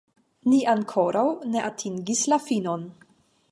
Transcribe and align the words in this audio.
Ni 0.51 0.61
ankoraŭ 0.73 1.27
ne 1.55 1.63
atingis 1.69 2.25
la 2.35 2.43
finon. 2.49 2.91